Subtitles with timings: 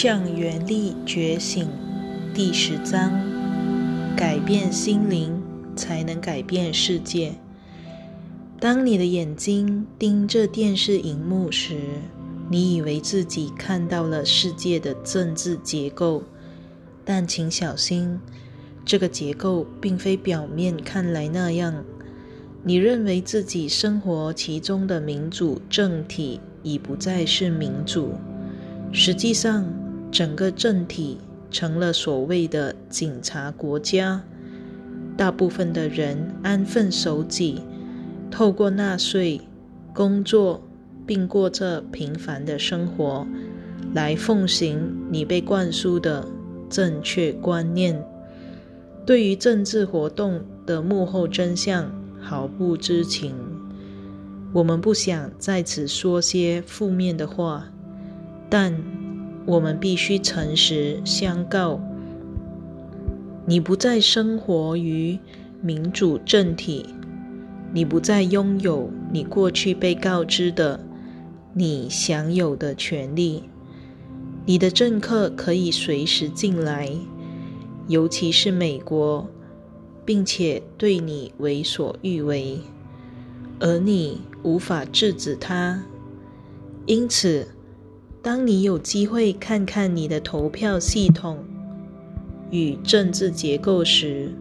[0.00, 1.68] 向原力觉醒
[2.32, 3.10] 第十章：
[4.16, 5.42] 改变心灵，
[5.74, 7.32] 才能改变世界。
[8.60, 11.80] 当你的眼睛盯着电视荧幕时，
[12.48, 16.22] 你以为自己看到了世界的政治结构，
[17.04, 18.20] 但请小心，
[18.84, 21.84] 这个结构并非表面看来那样。
[22.62, 28.12] 你认为自己生活其中的民主政体已不再是民主。
[28.90, 29.66] 实际上，
[30.10, 31.18] 整个政体
[31.50, 34.22] 成了所谓的警察国家。
[35.16, 37.62] 大部分的人安分守己，
[38.30, 39.40] 透过纳税、
[39.92, 40.62] 工作，
[41.04, 43.26] 并过着平凡的生活，
[43.94, 46.24] 来奉行你被灌输的
[46.70, 48.00] 正确观念。
[49.04, 51.90] 对于政治活动的幕后真相
[52.20, 53.34] 毫不知情。
[54.52, 57.64] 我们不想在此说些负面的话。
[58.50, 58.72] 但
[59.48, 61.80] 我们必须诚实相告：
[63.46, 65.18] 你不再生活于
[65.62, 66.84] 民主政体，
[67.72, 70.78] 你不再拥有你过去被告知的
[71.54, 73.44] 你享有的权利。
[74.44, 76.90] 你的政客可以随时进来，
[77.86, 79.26] 尤其是美国，
[80.04, 82.60] 并且对你为所欲为，
[83.60, 85.82] 而你无法制止他。
[86.84, 87.48] 因此。
[88.20, 91.38] 当你有机会看看你的投票系统
[92.50, 94.32] 与政治结构时，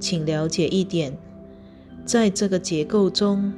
[0.00, 1.16] 请了解一点：
[2.04, 3.52] 在这个结构中，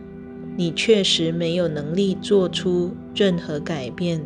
[0.56, 4.20] 你确实没有能力做出任何改变。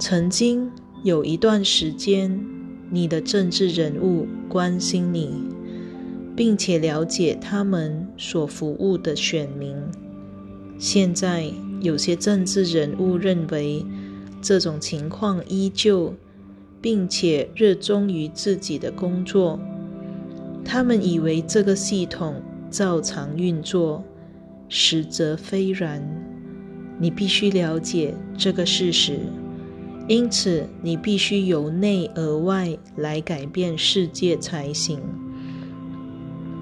[0.00, 0.68] 曾经
[1.04, 2.44] 有一段时间，
[2.90, 5.30] 你的政治人物关心你，
[6.34, 9.76] 并且了解他们所服务的选民。
[10.76, 13.86] 现在，有些政治人物认为。
[14.40, 16.14] 这种情况依旧，
[16.80, 19.58] 并且热衷于自己的工作。
[20.64, 24.04] 他们以为这个系统照常运作，
[24.68, 26.06] 实则非然。
[27.00, 29.20] 你必须了解这个事实，
[30.08, 35.00] 因此你必须由内而外来改变世界才行。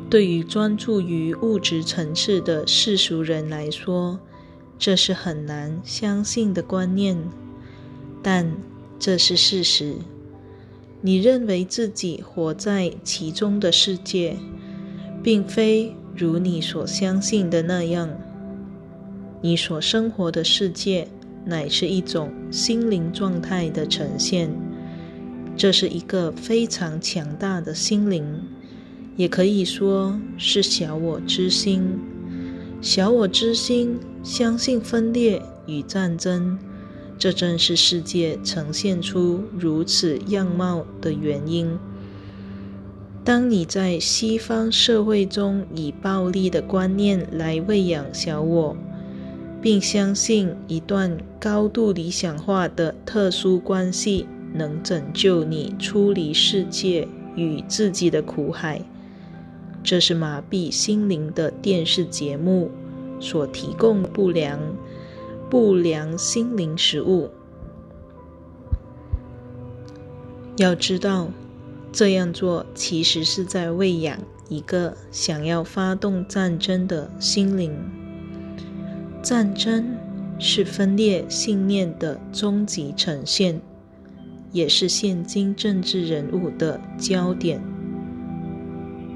[0.09, 4.21] 对于专注于物质层次的世俗人来说，
[4.79, 7.17] 这是很难相信的观念。
[8.29, 8.57] 但
[8.99, 9.95] 这是事实。
[11.01, 14.37] 你认为自己活在其中的世界，
[15.23, 18.11] 并非如你所相信的那样。
[19.41, 21.07] 你所生活的世界
[21.45, 24.51] 乃是一种心灵状态的呈现。
[25.57, 28.43] 这是一个非常强大的心灵，
[29.15, 31.97] 也可以说是小我之心。
[32.83, 36.59] 小我之心相信分裂与战争。
[37.19, 41.79] 这正是世界呈现出如此样貌的原因。
[43.25, 48.77] 当你在西方社会中以暴力的观念来喂养小我，
[49.61, 58.81] 并相信一段高度理想化的特殊关系能拯救你出离世界与自己的苦海，
[59.83, 62.71] 这是麻痹心灵的电视节目
[63.19, 64.61] 所提供不良。
[65.49, 67.31] 不良心灵食物。
[70.57, 71.29] 要知道，
[71.93, 74.19] 这样做其实是在喂养
[74.49, 77.73] 一个想要发动战争的心灵。
[79.23, 79.97] 战争
[80.39, 83.61] 是分裂信念的终极呈现，
[84.51, 87.63] 也是现今政治人物的焦点。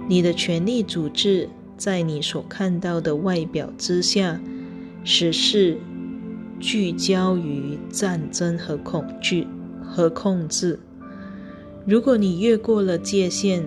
[0.09, 4.41] 你的权力组织在你所看到的外表之下，
[5.03, 5.79] 实是。
[6.61, 9.47] 聚焦于战争和恐惧
[9.83, 10.79] 和控制。
[11.87, 13.65] 如果你越过了界限，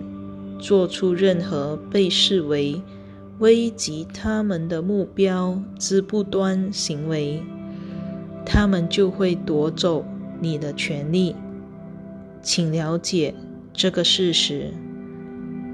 [0.60, 2.82] 做出任何被视为
[3.40, 7.44] 危及他们的目标之不端行为，
[8.46, 10.06] 他们就会夺走
[10.40, 11.36] 你的权利。
[12.42, 13.34] 请了解
[13.74, 14.72] 这个事实，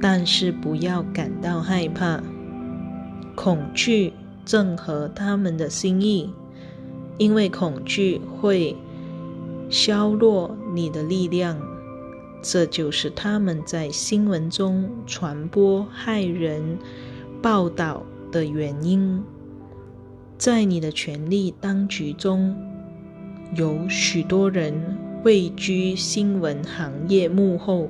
[0.02, 2.24] 但是不要感到害怕。
[3.36, 4.14] 恐惧
[4.46, 6.30] 正合他们的心意。
[7.20, 8.76] 因为恐惧会
[9.70, 11.62] 削弱你的力量，
[12.42, 16.80] 这就是他们在新闻中传播害人
[17.42, 19.22] 报道的原因。
[20.38, 22.56] 在你的权力当局中，
[23.54, 24.74] 有许多人
[25.26, 27.90] 位居新闻行业幕后，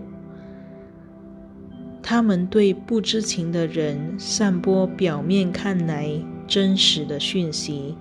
[2.01, 6.09] 他们对不知情的人散播表面看来
[6.47, 7.95] 真实的讯息。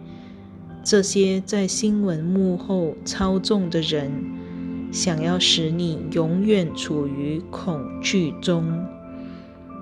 [0.88, 4.11] 这些在新闻幕后操纵的人，
[4.90, 8.64] 想要使你永远处于恐惧中。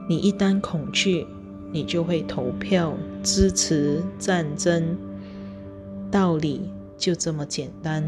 [0.08, 1.24] 你一旦恐惧，
[1.70, 2.92] 你就会投票
[3.22, 4.98] 支持战争。
[6.10, 6.62] 道理
[6.98, 8.02] 就这么简单。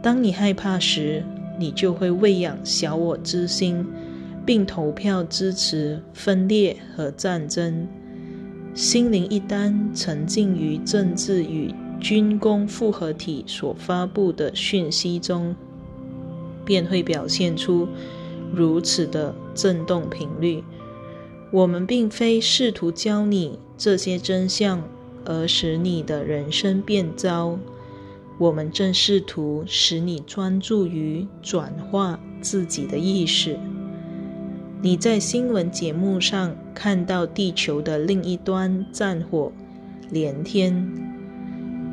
[0.00, 1.24] 当你害怕时，
[1.58, 3.84] 你就会喂养小我之心，
[4.46, 7.88] 并投票支持分裂和战争。
[8.72, 15.54] 心灵一旦沉浸于政治与军工复合体所发布的讯息中，
[16.64, 17.88] 便会表现出
[18.52, 20.62] 如此的震动频率。
[21.50, 24.82] 我们并非试图教你这些真相，
[25.24, 27.58] 而使你的人生变糟。
[28.38, 33.58] 我们正试图使你专注于转化自己的意识。
[34.80, 39.50] 你在新闻节目上看到地球的另一端战火
[40.10, 41.07] 连天，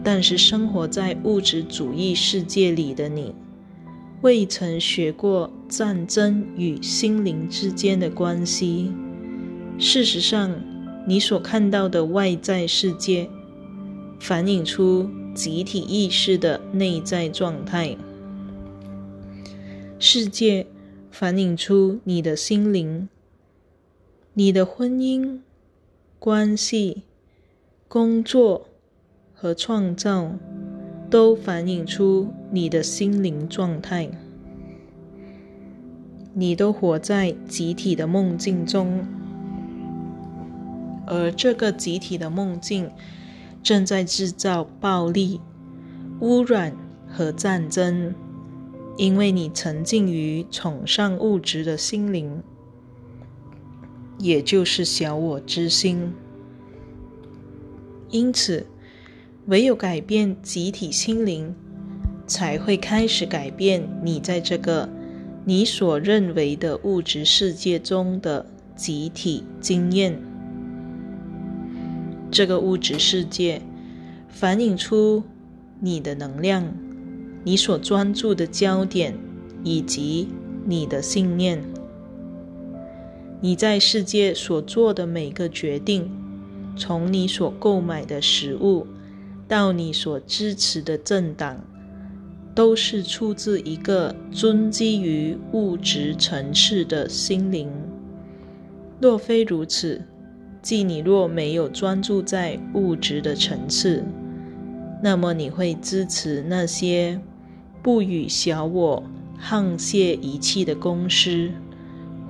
[0.06, 3.34] 但是生活在物质主义世界里的你，
[4.22, 8.94] 未曾学过战争与心灵之间的关系。
[9.80, 10.56] 事实上，
[11.08, 13.28] 你所看到的外在世界，
[14.20, 17.98] 反映出集体意识的内在状态。
[19.98, 20.68] 世界
[21.10, 23.10] 反映出你的心灵。
[24.36, 25.40] 你的婚姻、
[26.20, 27.02] 关系、
[27.88, 28.68] 工作
[29.36, 30.32] 和创造，
[31.10, 34.10] 都反映出你的心灵状态。
[36.34, 39.06] 你都活在集体的梦境中。
[41.06, 42.90] 而这个集体的梦境
[43.62, 45.40] 正在制造暴力、
[46.22, 46.76] 污染
[47.08, 48.16] 和战争，
[48.98, 52.42] 因为你沉浸于崇尚物质的心灵，
[54.18, 56.12] 也就是小我之心。
[58.10, 58.66] 因此，
[59.48, 61.54] 唯有改变集体心灵，
[62.26, 64.90] 才会开始改变你在这个
[65.44, 68.44] 你所认为的物质世界中的
[68.76, 70.20] 集体经验。
[72.32, 73.62] 这个物质世界
[74.28, 75.24] 反映出
[75.80, 76.74] 你的能量、
[77.44, 79.14] 你所专注的焦点
[79.64, 80.28] 以及
[80.66, 81.64] 你的信念。
[83.42, 86.10] 你在世界所做的每个决定，
[86.76, 88.88] 从你所购买的食物
[89.48, 91.64] 到你所支持的政党，
[92.56, 97.70] 都是出自一个尊基于物质层次的心灵。
[99.00, 100.02] 若非如此，
[100.62, 104.04] 即你若没有专注在物质的层次，
[105.04, 107.20] 那么你会支持那些
[107.84, 109.04] 不与小我
[109.40, 111.52] 沆瀣一气的公司、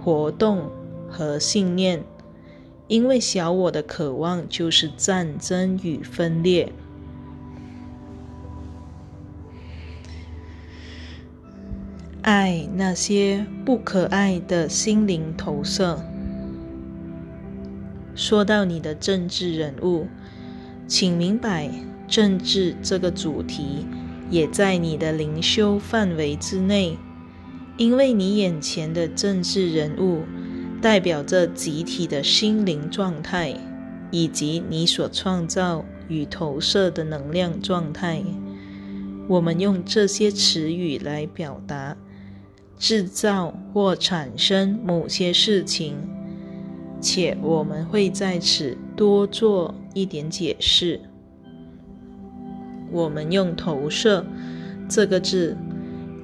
[0.04, 0.70] 活动
[1.08, 2.04] 和信念，
[2.88, 6.74] 因为小我的渴望就是战争与分裂。
[12.26, 16.04] 爱那些不可爱的心灵投射。
[18.16, 20.08] 说到你的政治人物，
[20.88, 21.70] 请明白，
[22.08, 23.86] 政治这个主题
[24.32, 26.98] 也在你的灵修范围之内，
[27.78, 30.24] 因为你眼前的政治人物
[30.82, 33.56] 代表着集体的心灵状态，
[34.10, 38.24] 以及你所创造与投射的能量状态。
[39.28, 41.96] 我们用这些词语来表达
[42.78, 45.96] 制造或产生某些事情。
[47.02, 51.00] 且我们会在此多做一点解释。
[52.92, 54.26] 我们用“投射”
[54.90, 55.56] 这个字，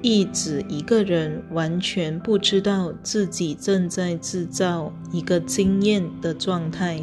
[0.00, 7.00] 意指一个人完全不知道自己正在制造一个经验的状态。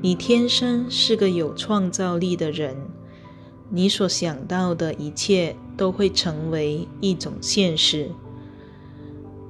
[0.00, 2.76] 你天生是个有创造力的人，
[3.70, 8.10] 你所想到的一切都会成为一种现实。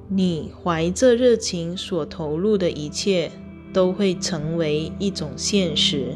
[0.09, 3.29] 你怀着热情所投入的一切
[3.73, 6.15] 都会成为一种现实，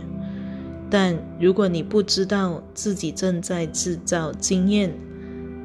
[0.89, 4.98] 但如果你不知道自己正在制造经验，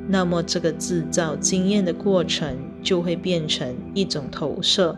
[0.08, 4.96] 那么这个制造经验的过程就会变成一种投射。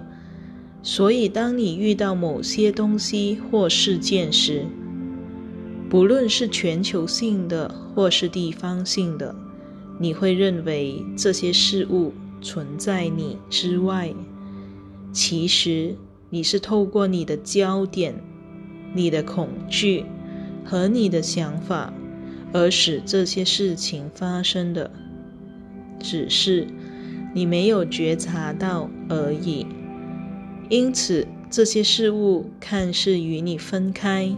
[0.83, 4.65] 所以，当你遇到某些东西或事件时，
[5.91, 9.35] 不论是全球性的或是地方性的，
[9.99, 12.15] 你会认为这些事物。
[12.41, 14.15] 存在你之外，
[15.13, 15.97] 其实
[16.31, 18.15] 你是透过你的焦点、
[18.95, 20.05] 你的恐惧
[20.65, 21.93] 和你的想法，
[22.53, 24.91] 而使这些事情发生的，
[25.99, 26.67] 只是
[27.35, 29.67] 你没有觉察到而已。
[30.69, 34.31] 因此，这些事物看似与你分开，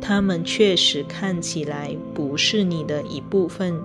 [0.00, 3.80] 它们确实看起来不是你的一部分。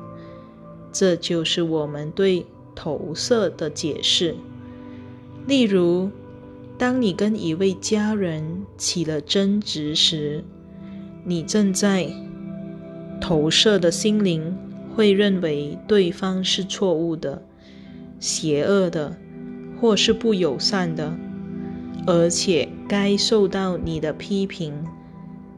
[0.92, 2.46] 这就是我们对
[2.78, 4.36] 投射的解释。
[5.48, 6.12] 例如，
[6.78, 10.44] 当你跟一位家人起了争执时，
[11.26, 12.08] 你正在
[13.20, 14.56] 投射的心灵
[14.96, 17.42] 会认为对方是错误的、
[18.20, 19.18] 邪恶的，
[19.82, 21.18] 或是不友善的，
[22.06, 24.86] 而且该受到你的批评。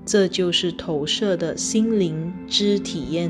[0.05, 3.29] 这就是投射的心灵之体验。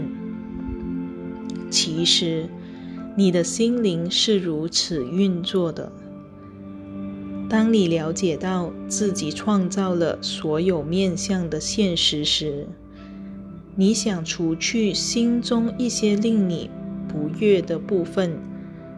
[1.69, 2.47] 其实，
[3.19, 5.91] 你的心灵是如此运作的。
[7.49, 12.65] 当你了解到自己创造了所有面向的现实时，
[13.75, 16.69] 你想除去心中一些令你
[17.09, 18.39] 不悦的部分，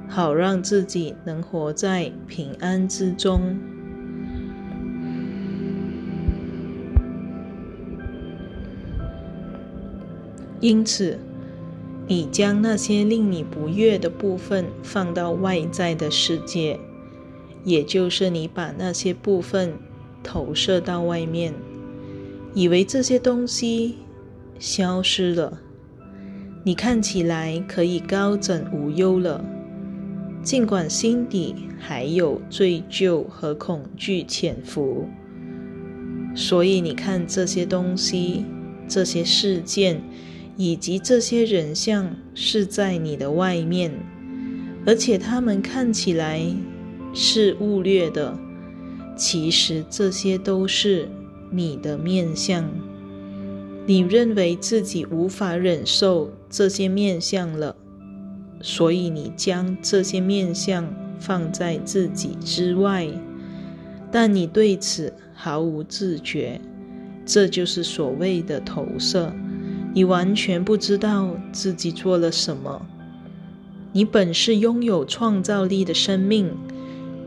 [0.07, 3.57] 好让自己能活在平安之中。
[10.59, 11.17] 因此，
[12.11, 16.77] 你将那些令你不悦的部分放到外在的世界。
[17.63, 19.75] 也就是你把那些部分
[20.21, 21.53] 投射到外面，
[22.53, 23.95] 以为这些东西
[24.59, 25.61] 消失了，
[26.65, 29.45] 你看起来可以高枕无忧了。
[30.43, 35.07] 尽管心底还有罪疚和恐惧潜伏，
[36.35, 38.43] 所以你看这些东西、
[38.85, 40.01] 这些事件
[40.57, 43.91] 以及这些人像是在你的外面，
[44.85, 46.41] 而且他们看起来。
[47.13, 48.39] 是误略的，
[49.17, 51.09] 其实这些都是
[51.51, 52.63] 你的面相。
[53.85, 57.75] 你认为自己无法忍受这些面相了，
[58.61, 60.87] 所以你将这些面相
[61.19, 63.09] 放在自己之外，
[64.09, 66.61] 但你对此毫无自觉。
[67.25, 69.33] 这就是所谓的投射。
[69.93, 72.85] 你完全不知道自己做了什么。
[73.93, 76.55] 你本是拥有创造力的生命。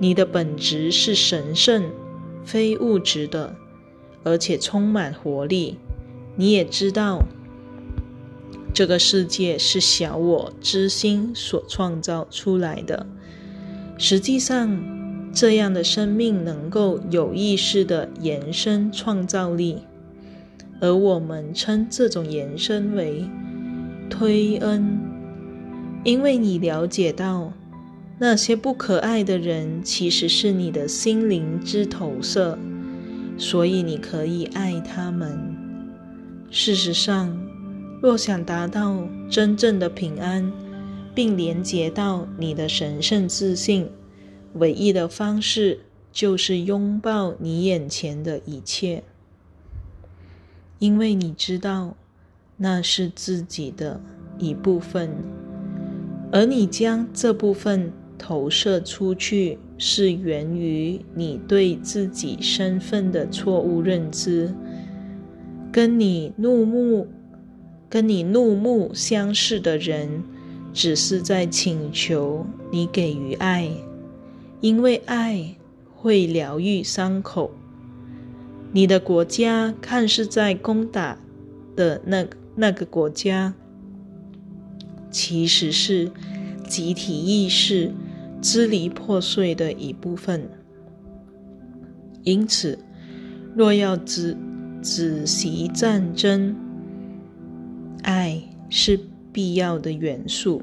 [0.01, 1.85] 你的本质是神圣、
[2.45, 3.55] 非物质的，
[4.25, 5.79] 而且充满活力。
[6.35, 7.23] 你也知道，
[8.75, 13.07] 这个世界是小我之心所创造出来的。
[13.97, 19.83] 实际上，这样的生命能够有意识的延伸创造力，
[20.81, 23.25] 而我们称这种延伸为
[24.09, 24.99] 推恩，
[26.05, 27.53] 因为你了解到。
[28.17, 32.57] 那些不可爱的人，其实是你的心灵之投射，
[33.37, 35.37] 所以你可以爱他们。
[36.49, 37.37] 事实上，
[38.01, 40.51] 若想达到真正的平安，
[41.13, 43.89] 并连接到你的神圣自信，
[44.55, 45.81] 唯一的方式
[46.13, 49.03] 就是拥抱你眼前的一切，
[50.85, 51.97] 因为你知道
[52.59, 53.99] 那是自己的
[54.39, 55.09] 一部分，
[56.31, 57.91] 而你将这部分。
[58.17, 64.55] 投射出去是源于你对自己身份的错误认知。
[65.73, 67.09] 跟你怒目、
[67.91, 70.23] 跟你怒目相视的人，
[70.73, 73.69] 只是在请求你给予爱，
[74.61, 75.57] 因为爱
[75.93, 77.51] 会疗愈伤口。
[78.75, 81.17] 你的国家看似在攻打
[81.75, 82.27] 的那
[82.57, 83.55] 那个国家，
[85.11, 86.11] 其实是
[86.69, 87.93] 集体意识。
[88.43, 90.51] 支离破碎的一部分。
[92.25, 92.79] 因此，
[93.57, 94.37] 若要止
[94.83, 96.55] 止息战争，
[98.03, 99.01] 爱是
[99.33, 100.61] 必要的元素。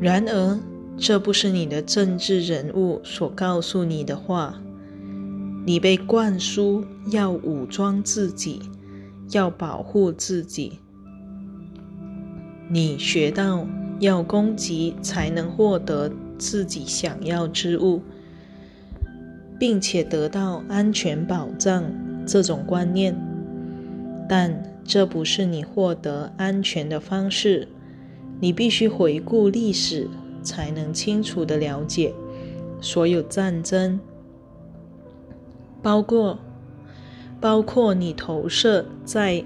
[0.00, 0.60] 然而，
[1.00, 4.60] 这不是你的政治人物所告诉你的话。
[5.66, 8.60] 你被灌输要武装自己，
[9.30, 10.78] 要保护自己。
[12.68, 13.66] 你学到。
[14.00, 18.00] 要攻击才能获得自己想要之物，
[19.58, 21.84] 并且得到安全保障
[22.26, 23.14] 这种观念，
[24.26, 27.68] 但这不是你获得安全的方式。
[28.40, 30.08] 你必须回顾历史，
[30.42, 32.14] 才能清楚的了解
[32.80, 34.00] 所有战争，
[35.82, 36.38] 包括
[37.40, 39.44] 包括你投射在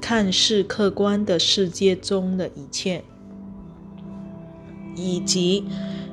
[0.00, 3.02] 看似客观的世界中的一切。
[4.96, 5.64] 以及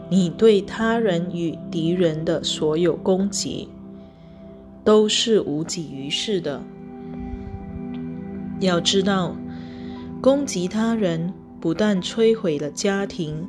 [0.10, 3.70] 你对他人与敌人的所有攻击，
[4.84, 6.64] 都是无济于事的。
[8.60, 9.36] 要知道，
[10.20, 13.48] 攻击他人不但摧毁了家庭，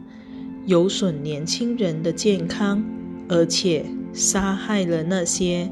[0.64, 2.84] 有损年轻人的健康，
[3.28, 5.68] 而且杀害了那些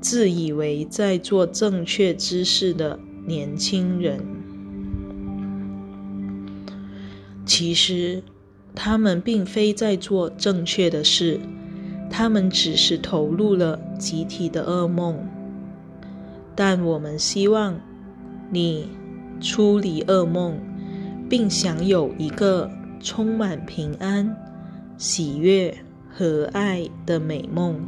[0.00, 4.20] 自以为在做正确之事的年轻人。
[7.46, 8.22] 其实，
[8.74, 11.38] 他们并非在做正确的事，
[12.10, 15.18] 他们只是投入了集体的噩梦。
[16.54, 17.80] 但我们希望
[18.50, 18.88] 你
[19.40, 20.58] 出离噩梦，
[21.28, 22.70] 并享有一个
[23.02, 24.36] 充满平安、
[24.96, 25.76] 喜悦
[26.10, 27.78] 和爱的美梦。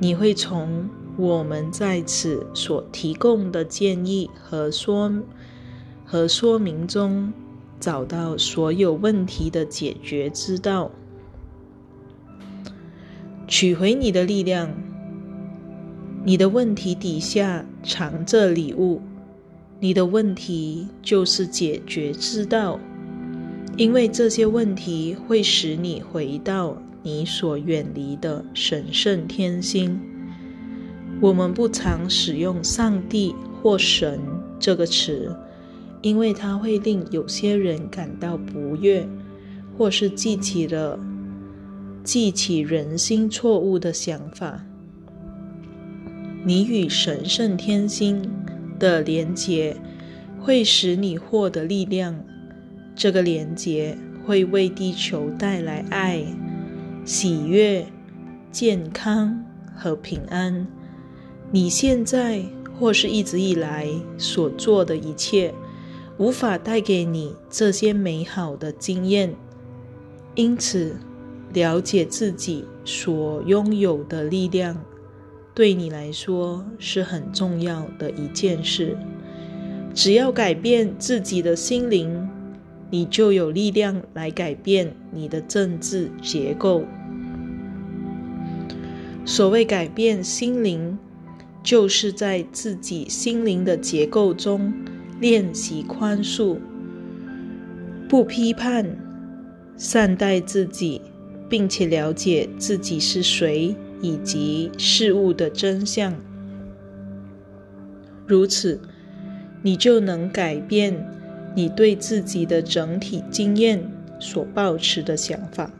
[0.00, 5.10] 你会从我们在此所提供的建议和说
[6.04, 7.32] 和说明中。
[7.80, 10.88] 找到所有问题的解决之道，
[13.48, 14.72] 取回你的力量。
[16.24, 19.02] 你的问题底下藏着礼物，
[19.80, 22.78] 你的问题就是解决之道，
[23.76, 30.00] 因为这些问题会使你回到你所远离的神圣天心。
[31.20, 34.20] 我们不常使用“上帝”或“神”
[34.60, 35.34] 这个词。
[36.02, 39.06] 因为它会令有些人感到不悦，
[39.78, 40.98] 或是记起了
[42.02, 44.60] 记起人心错误的想法。
[46.44, 48.28] 你与神圣天心
[48.80, 49.76] 的连结
[50.40, 52.24] 会使你获得力量，
[52.94, 56.24] 这个连结会为地球带来爱、
[57.04, 57.86] 喜悦、
[58.50, 59.44] 健康
[59.74, 60.66] 和平安。
[61.50, 62.42] 你现在
[62.78, 65.54] 或是一直以来所做的一切。
[66.18, 69.34] 无法带给你这些美好的经验，
[70.34, 70.94] 因此，
[71.54, 74.78] 了解自己所拥有的力量，
[75.54, 78.96] 对你来说是很重要的一件事。
[79.94, 82.28] 只要改变自己的心灵，
[82.92, 86.84] 你就有力量来改变你的政治结构。
[89.24, 90.98] 所谓改变心灵，
[91.62, 94.72] 就是在自己心灵的结构中。
[95.20, 96.58] 练习宽恕，
[98.08, 98.84] 不批判，
[99.76, 101.00] 善待自己，
[101.48, 106.12] 并且了解自己是谁以及事物的真相。
[108.26, 108.80] 如此，
[109.62, 111.08] 你就能改变
[111.54, 115.70] 你对自己的整体经验所抱持的想法，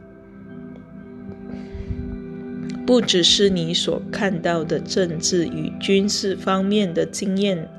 [2.85, 7.69] 不只是你所看到的政治与军事方面的经验。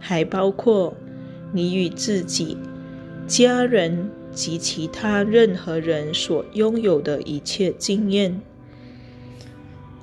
[0.00, 0.96] 还包括
[1.52, 2.56] 你与自己、
[3.26, 8.40] 家人及其他任何人所拥有的一切经验。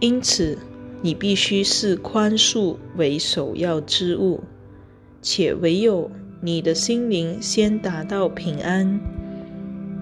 [0.02, 0.58] 因此，
[1.02, 4.44] 你必须视宽恕为首要之物，
[5.22, 6.12] 且唯有
[6.46, 9.00] 你的心灵先达到平安，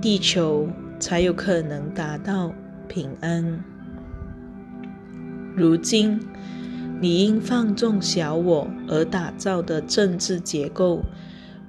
[0.02, 0.68] 地球
[1.00, 2.54] 才有可能达到
[2.90, 3.64] 平安。
[5.56, 6.20] 如今。
[7.00, 11.02] 你因放纵小我而打造的政治结构，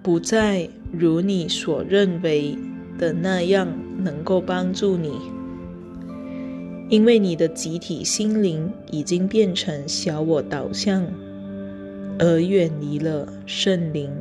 [0.01, 2.57] 不再如你所认为
[2.99, 3.67] 的那样
[3.99, 5.13] 能够帮助你，
[6.89, 11.05] 因为你的集体心灵已经变成小我导向，
[12.21, 14.13] 而远离了圣灵，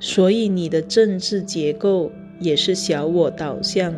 [0.00, 3.94] 所以你的政治结构也是小我导向，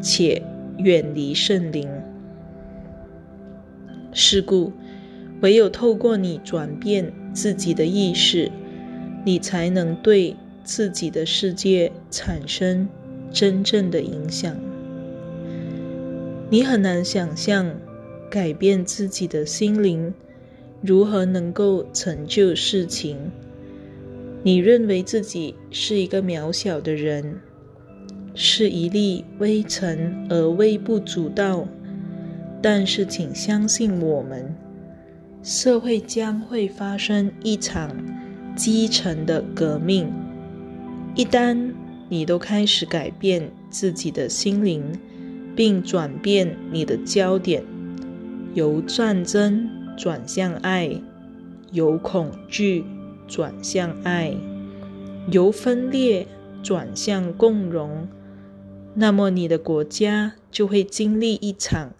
[0.00, 0.42] 且
[0.78, 1.88] 远离圣灵。
[4.12, 4.72] 是故。
[5.40, 8.52] 唯有透过你转变自己的意识，
[9.24, 12.88] 你才能对自己的世界产生
[13.32, 14.54] 真正的影响。
[16.48, 17.74] 你很难想象
[18.30, 20.14] 改变自己的心灵
[20.80, 23.16] 如何能够成就事情。
[24.44, 27.40] 你认为自己是一个渺小的人，
[28.34, 31.66] 是一粒微尘而微不足道，
[32.60, 34.52] 但是请相信我们。
[35.44, 37.90] 社会将会发生一场
[38.56, 40.12] 基层的革命。
[41.14, 41.72] 一旦
[42.08, 44.82] 你都开始改变自己的心灵，
[45.54, 47.62] 并转变你的焦点，
[48.54, 50.90] 由战争转向爱，
[51.72, 52.84] 由恐惧
[53.32, 54.36] 转向爱，
[55.30, 56.28] 由分裂
[56.62, 58.06] 转向共荣，
[58.94, 61.94] 那么你的国家就会经历一场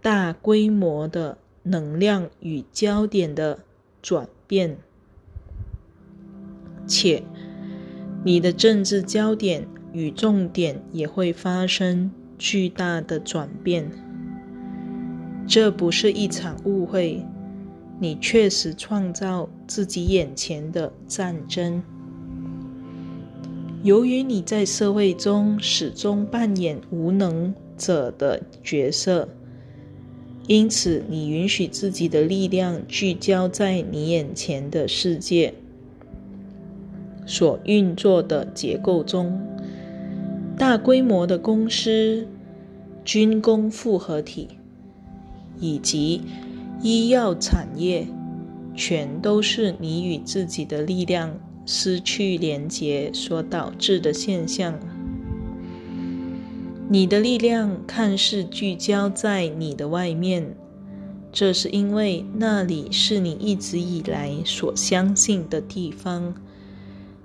[0.00, 1.36] 大规模的。
[1.66, 3.60] 能量与焦点的
[4.02, 4.76] 转变，
[6.86, 7.22] 且
[8.22, 13.90] 你的政治焦点与重点也会发生巨大的转变。
[15.46, 17.24] 这不是一场误会，
[18.04, 21.82] 你确实创造自己眼前的战争。
[23.82, 29.26] 由于你在社会中始终扮演无能者的角色。
[30.46, 35.54] 因此，你允许自己的力量聚焦在你眼前的世界。
[37.24, 39.40] 所运作的结构中，
[40.58, 42.28] 大规模的公司、
[43.02, 44.48] 军工复合体
[45.58, 46.20] 以及
[46.84, 48.06] 医药产业，
[48.76, 54.78] 全都是你与自己的力量失去连结所导致的现象。
[56.90, 60.54] 你的力量看似聚焦在你的外面，
[61.32, 66.34] 这是因为那里是你一直以来所相信的地方，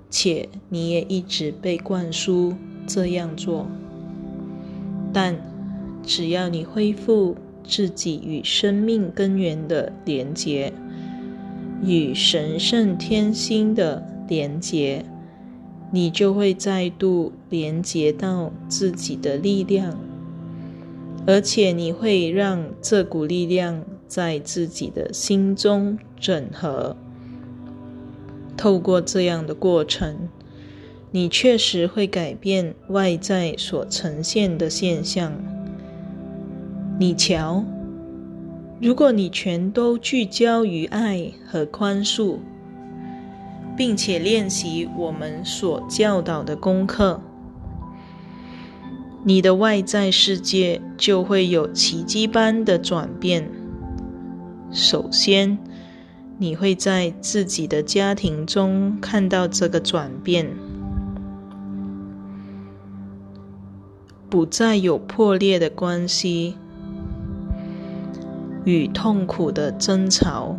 [0.08, 2.54] 且你也一直被灌输
[2.86, 3.66] 这样做。
[5.12, 5.36] 但
[6.02, 10.72] 只要你恢复自己与生命根源的连结，
[11.82, 15.04] 与神圣天心的连结。
[15.92, 19.98] 你就会再度连接到自己的力量，
[21.26, 26.96] 而且你会让这股力量在自己的心中整合。
[28.56, 30.28] 透过这样的过程，
[31.10, 35.32] 你确实会改变外在所呈现的现象。
[37.00, 37.64] 你瞧，
[38.78, 42.36] 如果你全都聚焦于爱和宽恕。
[43.74, 47.22] 并且练习我们所教导的功课，
[49.24, 53.50] 你的外在世界就会有奇迹般的转变。
[54.70, 55.56] 首先，
[56.36, 60.54] 你会在自己的家庭中看到这个转变，
[64.28, 66.56] 不再有破裂的关系
[68.64, 70.58] 与痛苦的争吵。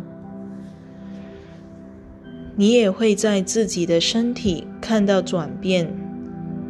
[2.54, 5.90] 你也会在自己的身体看到转变，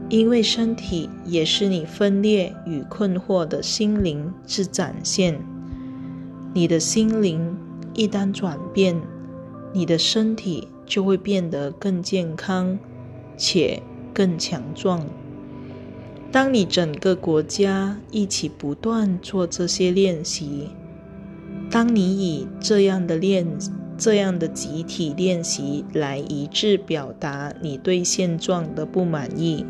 [0.08, 5.40] 因为身体也是你分裂与困惑的心灵之展现。
[6.54, 7.56] 你的心灵
[7.94, 9.00] 一旦转变，
[9.72, 12.78] 你的身体就会变得更健康
[13.36, 13.82] 且
[14.14, 15.04] 更强壮。
[16.30, 20.68] 当你整个国家一起不断做这些练习，
[21.72, 23.44] 当你以这样的练。
[23.98, 29.64] 这样的集体练习来一致表达你对现状的不满意，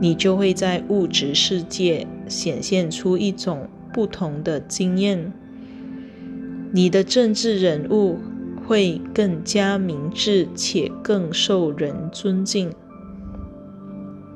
[0.00, 5.32] 你就会在物质世界显现出一种不同的经验。
[6.72, 8.18] 你的政治人物
[8.66, 12.72] 会更加明智且更受人尊敬，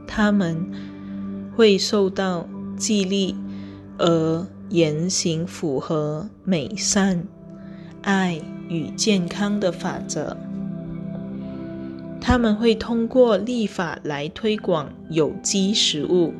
[0.06, 0.70] 他们
[1.56, 3.34] 会受到激励
[3.98, 7.24] 而言行符合美善。
[8.00, 10.36] 爱与健康的法则，
[12.20, 16.32] 他们会通过立法来推广有机食物，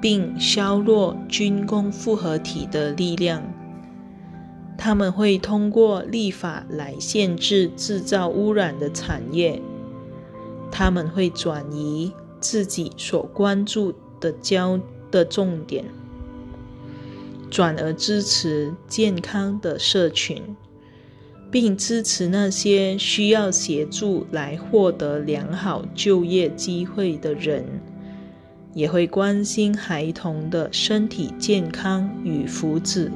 [0.00, 3.42] 并削弱军工复合体的力量。
[4.76, 9.60] 他们会通过立法来限制制造污染的产业。
[10.72, 15.84] 他们会转移自己所关注的焦的重点，
[17.52, 20.42] 转而支持健康的社群。
[21.52, 27.62] 并支持那些需要协助来获得良好就业机会的人，
[28.72, 33.10] 也会关心孩童的身体健康与福祉。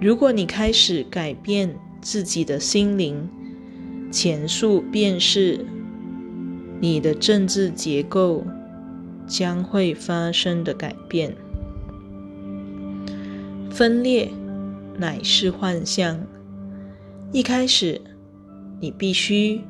[0.00, 3.30] 如果你开始改变自己的心灵，
[4.10, 5.64] 前述便是
[6.80, 8.44] 你的政治结构
[9.24, 11.32] 将会发生的改变。
[13.76, 14.30] 分裂
[14.96, 16.18] 乃是幻象。
[17.30, 18.00] 一开始，
[18.80, 19.60] 你必须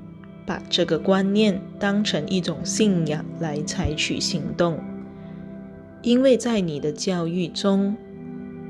[0.47, 4.79] 把这个观念当成一种信仰来采取行动，
[6.03, 7.97] 因为在你的教育中，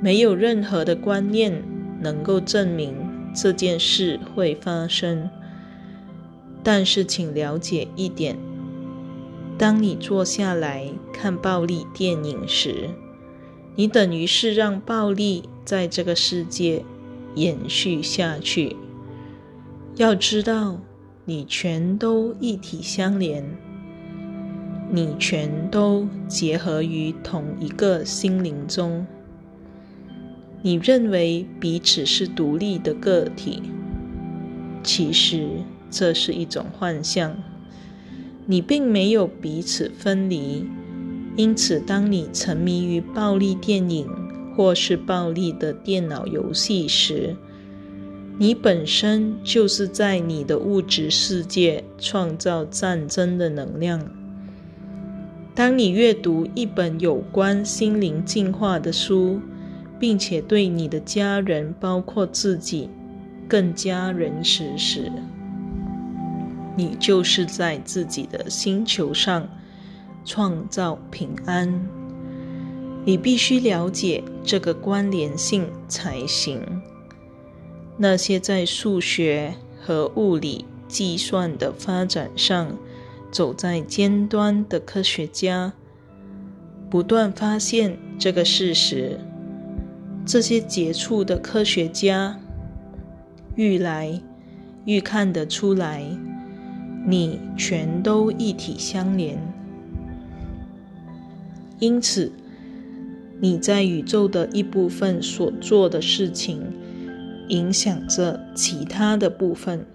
[0.00, 1.62] 没有任何的观念
[2.00, 2.94] 能够证明
[3.34, 5.28] 这件事会发生。
[6.62, 8.38] 但是，请了解一点：
[9.58, 12.88] 当你坐下来看暴力电影时，
[13.76, 16.84] 你等于是让暴力在这个世界。
[17.36, 18.76] 延续下去。
[19.96, 20.80] 要知道，
[21.26, 23.44] 你全都一体相连，
[24.90, 29.06] 你全都结合于同一个心灵中。
[30.62, 33.62] 你认为彼此是独立的个体，
[34.82, 35.46] 其实
[35.90, 37.36] 这是一种幻象。
[38.46, 40.64] 你并没有彼此分离，
[41.36, 44.08] 因此，当你沉迷于暴力电影。
[44.56, 47.36] 或是暴力的电脑游戏时，
[48.38, 54.00] 你本身就是在你的物质世界创造战争的能量。
[55.54, 59.38] 当你阅读一本有关心灵进化的书，
[60.00, 62.88] 并且对你的家人，包括自己，
[63.46, 65.12] 更加仁慈时，
[66.74, 69.46] 你就是在自己的星球上
[70.26, 71.88] 创造平安。
[73.06, 76.60] 你必须了解这个关联性才行。
[77.96, 82.76] 那些在数学和物理计算的发展上
[83.30, 85.72] 走在尖端的科学家，
[86.90, 89.18] 不断发现这个事实。
[90.26, 92.36] 这些杰出的科学家
[93.54, 94.20] 愈来
[94.84, 96.04] 愈看得出来，
[97.06, 99.55] 你全都一体相连。
[101.78, 102.32] 因此，
[103.40, 106.62] 你在宇宙的一部分所做的事情，
[107.48, 109.86] 影响着其他的部分。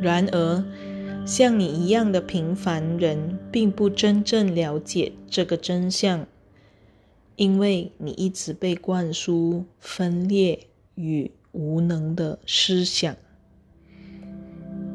[0.00, 0.64] 然而，
[1.24, 6.26] 像你一样的平凡人，并不真正了解这个真相。
[7.36, 13.14] 因为你一直被灌输分裂与无能的思想，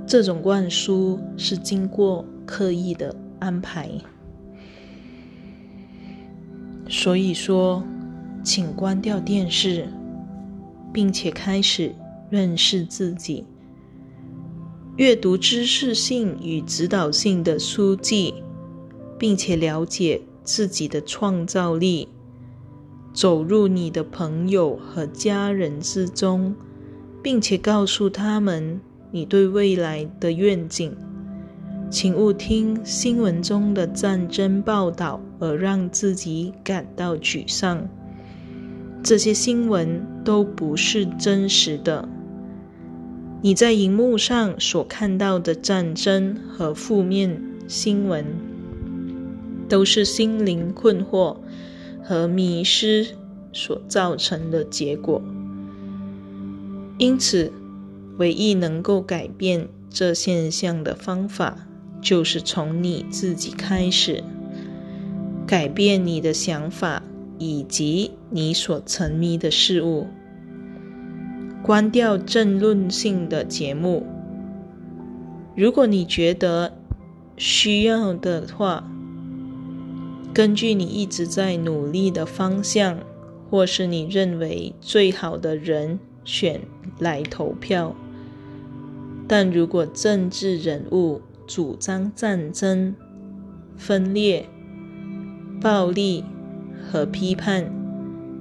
[0.08, 3.90] 这种灌输是经过刻意的安排。
[6.88, 7.84] 所以说，
[8.44, 9.90] 请关掉电视，
[10.94, 11.94] 并且开始
[12.30, 13.46] 认识自己，
[14.98, 18.34] 阅读知识性与指导性的书籍，
[19.18, 22.08] 并且了解自己的创造力。
[23.14, 26.56] 走入你的朋友和家人之中，
[27.22, 28.80] 并且告诉他们
[29.12, 30.96] 你对未来的愿景。
[31.92, 37.88] 请勿听新闻中的战争报道而让自己感到沮丧。
[39.04, 42.08] 这些新闻都不是真实的。
[43.42, 48.26] 你在荧幕上所看到的战争和负面新闻，
[49.68, 51.38] 都是心灵困惑。
[52.04, 53.08] 和迷失
[53.54, 55.22] 所造成的结果。
[56.98, 57.54] 因此，
[58.18, 61.60] 唯一能够改变这现象的方法，
[62.02, 64.24] 就是从你自己开始，
[65.46, 67.04] 改变你的想法
[67.38, 70.08] 以及你所沉迷的事物。
[71.64, 74.06] 关掉争论性的节目。
[75.56, 76.74] 如果你觉得
[77.38, 78.88] 需要的话。
[80.34, 83.00] 根据你一直在努力的方向，
[83.50, 86.62] 或是你认为最好的人选
[87.00, 87.94] 来投票。
[89.28, 91.22] 但如果政治人物
[91.54, 92.96] 主张战争、
[93.76, 94.48] 分裂、
[95.60, 96.24] 暴力
[96.82, 97.70] 和批判，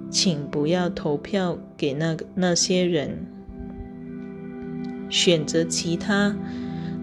[0.08, 3.26] 请不要投票给那那些人，
[5.08, 6.36] 选择其他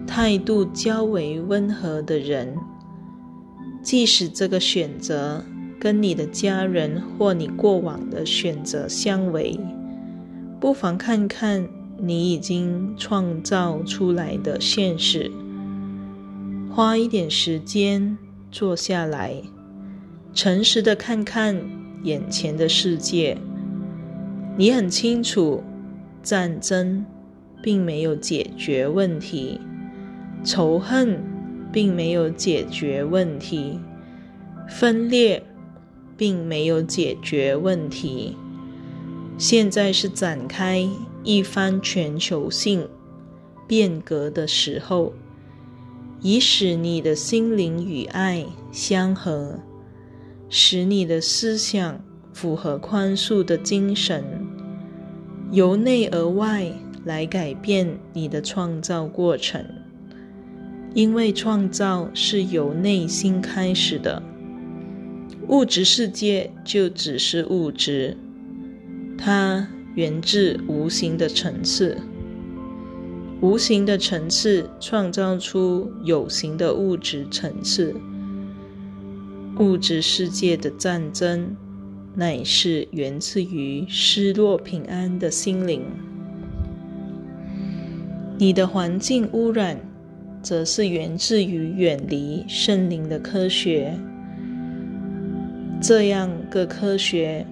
[0.06, 2.56] 态度较为温和的人。
[3.82, 5.44] 即使这个选择
[5.78, 9.60] 跟你的家人或你过往的选择相违，
[10.58, 11.68] 不妨看看
[11.98, 15.30] 你已经创造出来的现实。
[16.70, 18.16] 花一点时间
[18.50, 19.42] 坐下来，
[20.32, 21.60] 诚实的看看
[22.02, 23.38] 眼前的世界。
[24.56, 25.62] 你很清楚，
[26.22, 27.04] 战争
[27.62, 29.60] 并没有解决问题，
[30.44, 31.36] 仇恨。
[31.70, 33.78] 并没有解决问题，
[34.70, 35.44] 分裂
[36.16, 38.38] 并没有解决问题。
[39.36, 40.88] 现在是展开
[41.22, 42.88] 一番全球性
[43.66, 45.12] 变革的时候，
[46.20, 49.60] 以使你的心灵与爱相合，
[50.48, 52.00] 使你的思想
[52.32, 54.24] 符合宽恕的精神，
[55.52, 56.72] 由内而外
[57.04, 59.64] 来改变你的创造过程。
[60.94, 64.22] 因为创造是由内心开始的，
[65.46, 68.16] 物质世界就只是物质，
[69.16, 71.98] 它源自无形的层次，
[73.40, 77.94] 无形的层次创造出有形的物质层次。
[79.58, 81.56] 物质世界的战争，
[82.14, 85.82] 乃是源自于失落平安的心灵。
[88.38, 89.78] 你的环境污染。
[90.40, 93.92] 则是源自于远离圣灵的科学，
[95.82, 97.44] 这样各科学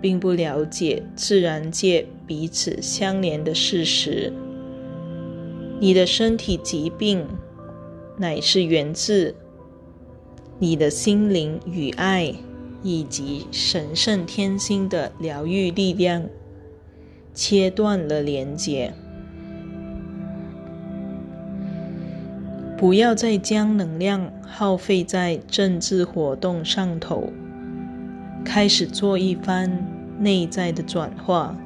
[0.00, 4.32] 并不了解自然界彼此相连的事实。
[5.80, 7.26] 你的身体疾病
[8.18, 9.34] 乃是源自
[10.58, 12.34] 你的心灵与爱
[12.82, 16.24] 以及神圣天心的疗愈力量
[17.32, 18.92] 切断了连接。
[22.76, 27.30] 不要再将能量耗费在政治活动上头，
[28.44, 29.86] 开始做一番
[30.18, 31.58] 内在的转化，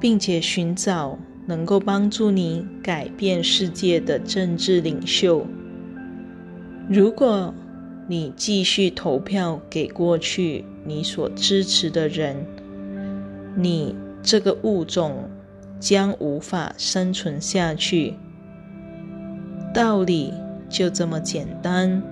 [0.00, 5.46] 并且寻找能够帮助你改变世界的政治领袖。
[6.90, 7.54] 如果
[8.06, 12.36] 你继续投票给过去你所支持的人，
[13.56, 15.28] 你这个物种
[15.80, 18.12] 将无法生存下去。
[19.72, 20.32] 道理
[20.68, 22.02] 就这么简单。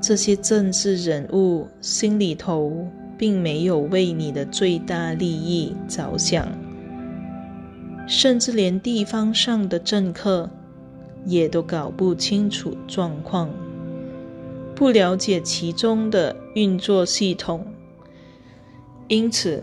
[0.00, 6.48] 这些政治人物心里头并没有为你的最大利益着想，
[8.10, 10.50] 甚至连地方上的政客
[11.24, 13.48] 也都搞不清楚状况。
[14.74, 17.64] 不了解其中的运作系统，
[19.06, 19.62] 因此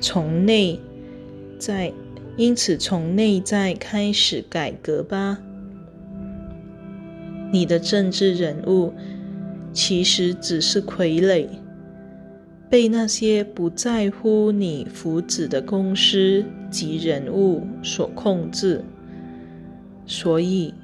[0.00, 0.80] 从内
[1.58, 1.92] 在，
[2.38, 5.36] 因此从内在开始改革吧。
[7.52, 8.94] 你的政治人物
[9.74, 11.48] 其实只是傀儡，
[12.68, 18.84] 被那些不在乎你福祉的公司及人物所控制，
[20.06, 20.74] 所以。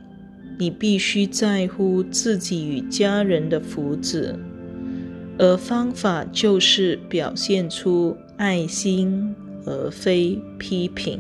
[0.59, 4.37] 你必须在乎自己与家人的福祉，
[5.39, 11.19] 而方法就是表现出爱心，而非批评；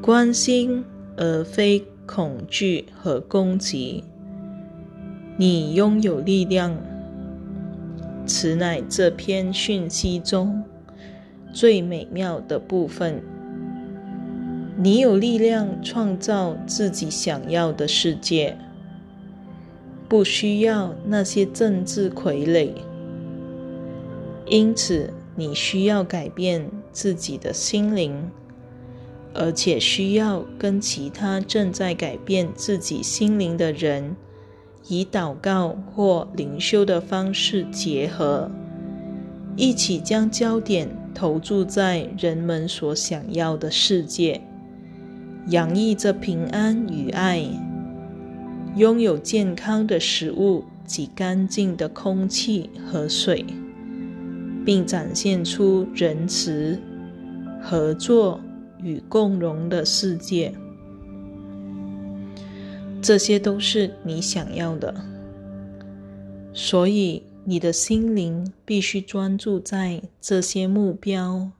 [0.00, 0.82] 关心，
[1.16, 4.04] 而非恐惧和攻击。
[5.36, 6.74] 你拥有力量，
[8.28, 10.62] 此乃这篇讯息中
[11.52, 13.22] 最美妙的部分。
[14.76, 18.56] 你有力量创造自己想要的世界，
[20.08, 22.70] 不需要那些政治傀儡。
[24.46, 28.30] 因此，你需要改变自己的心灵，
[29.34, 34.14] 而且需要跟其他正在改变自己心灵的人，
[34.86, 38.50] 以祷告或灵修的方式结合，
[39.56, 44.40] 一起将焦点投注在人们所想要的世界。
[45.48, 47.42] 洋溢着平安与爱，
[48.76, 53.44] 拥有健康的食物及干净的空气和水，
[54.64, 56.78] 并展现出仁慈、
[57.62, 58.40] 合作
[58.82, 60.52] 与共荣的世界。
[63.00, 64.94] 这些都是你想要的，
[66.52, 71.50] 所以你的心灵必须专注在这些目标。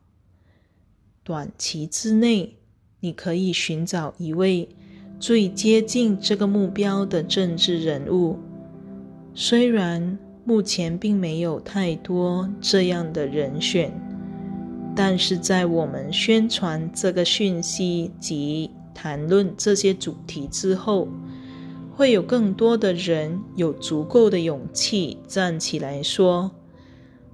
[1.23, 2.55] 短期之内。
[3.01, 4.69] 你可以寻找一位
[5.21, 8.37] 最接近这个目标的政治人物，
[9.35, 13.93] 虽然目前并没有太多这样的人选，
[14.97, 21.07] 但是在我们宣传这个讯息及谈论这些主题之后，
[21.99, 26.53] 会有更多的人有足够的勇气站起来说：“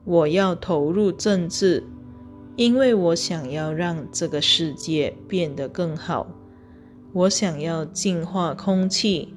[0.07, 1.85] 我要投入政治。”
[2.57, 6.27] 因为我想要让这个世界变得更好，
[7.12, 9.35] 我想要净化空气，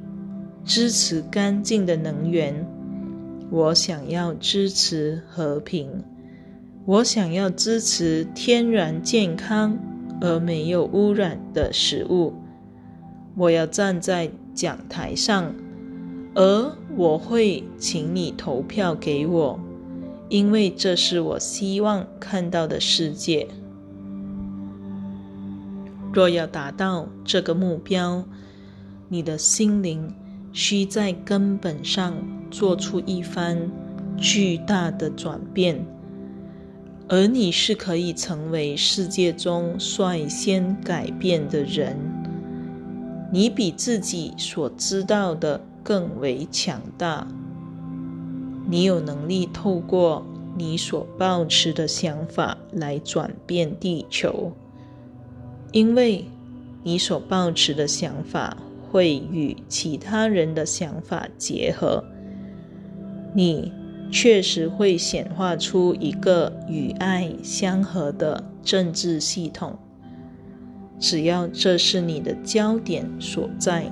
[0.63, 2.66] 支持干净的能源，
[3.52, 6.06] 我想要支持和平，
[6.86, 9.78] 我想要支持天然健康
[10.22, 12.34] 而没有污染的食物。
[13.36, 15.54] 我要站在讲台上，
[16.34, 19.60] 而我会请你投票给我。
[20.30, 23.48] 因为这是我希望看到的世界。
[26.12, 28.26] 若要达到这个目标，
[29.08, 30.12] 你的心灵
[30.52, 32.15] 需在根本上
[32.50, 33.72] 做出一番
[34.17, 35.86] 巨大的转变，
[37.08, 41.96] 而你是可以成为世界中率先改变的人。
[43.32, 47.28] 你比自己所知道的更为强大。
[48.70, 50.26] 你有能力透过
[50.58, 54.52] 你所抱持的想法来转变地球，
[55.72, 56.26] 因为
[56.84, 58.58] 你所抱持的想法
[58.90, 62.04] 会与其他人的想法结合，
[63.34, 63.71] 你
[64.12, 69.78] 确实会显化出一个与爱相合的政治系统。
[71.00, 73.91] 只要这是你的焦点所在。